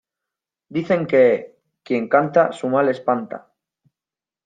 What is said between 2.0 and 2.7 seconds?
canta, su